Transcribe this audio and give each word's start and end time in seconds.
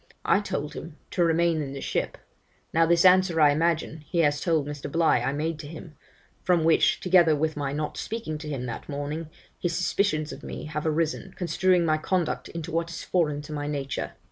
I 0.25 0.39
told 0.39 0.73
him, 0.73 0.97
to 1.11 1.23
remain 1.23 1.61
in 1.61 1.73
the 1.73 1.79
ship. 1.79 2.17
Now 2.73 2.87
this 2.87 3.05
answer, 3.05 3.39
I 3.39 3.51
imagine, 3.51 4.03
he 4.09 4.17
has 4.21 4.41
told 4.41 4.65
Mr, 4.65 4.91
Bligh 4.91 5.19
I 5.23 5.31
made 5.31 5.59
to 5.59 5.67
him; 5.67 5.95
from 6.41 6.63
which, 6.63 6.99
together 6.99 7.35
with 7.35 7.55
my 7.55 7.71
not 7.71 7.97
speaking 7.97 8.39
to 8.39 8.49
him 8.49 8.65
that 8.65 8.89
morning, 8.89 9.29
his 9.59 9.75
suspicions 9.75 10.31
of 10.33 10.41
me 10.41 10.65
have 10.65 10.87
arisen, 10.87 11.35
construing 11.37 11.85
my 11.85 11.99
conduct 11.99 12.49
into 12.49 12.71
what 12.71 12.89
is 12.89 13.03
foreign 13.03 13.43
to 13.43 13.53
my 13.53 13.67
nature. 13.67 14.13